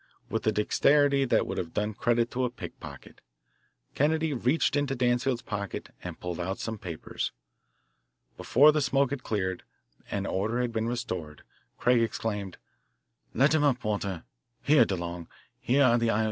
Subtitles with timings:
[0.31, 3.21] With a dexterity that would have done credit to a pickpocket,
[3.93, 7.31] Kennedy reached into Danfield's pocket and pulled out some papers.
[8.35, 9.61] Before the smoke had cleared
[10.09, 11.43] and order had been restored,
[11.77, 12.57] Craig exclaimed:
[13.35, 14.23] "Let him up, Walter.
[14.63, 15.27] Here, DeLong,
[15.59, 16.19] here are the I.O.U.'